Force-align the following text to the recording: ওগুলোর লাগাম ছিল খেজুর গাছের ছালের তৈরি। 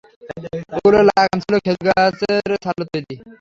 ওগুলোর 0.75 1.03
লাগাম 1.09 1.37
ছিল 1.43 1.53
খেজুর 1.65 1.87
গাছের 1.89 2.49
ছালের 2.63 2.87
তৈরি। 2.93 3.15